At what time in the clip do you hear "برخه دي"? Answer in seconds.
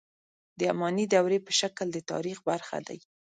2.49-2.99